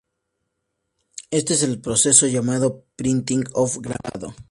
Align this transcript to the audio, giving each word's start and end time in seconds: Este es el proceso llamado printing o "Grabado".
Este 1.29 1.53
es 1.53 1.61
el 1.61 1.79
proceso 1.79 2.25
llamado 2.25 2.83
printing 2.95 3.43
o 3.53 3.69
"Grabado". 3.79 4.33